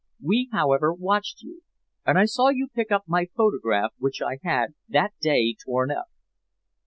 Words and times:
We, 0.23 0.49
however, 0.51 0.91
watched 0.91 1.43
you, 1.43 1.61
and 2.07 2.17
I 2.17 2.25
saw 2.25 2.49
you 2.49 2.69
pick 2.73 2.91
up 2.91 3.03
my 3.05 3.27
photograph 3.37 3.93
which 3.99 4.19
I 4.19 4.39
had 4.41 4.73
that 4.89 5.11
day 5.21 5.53
torn 5.63 5.91
up. 5.91 6.07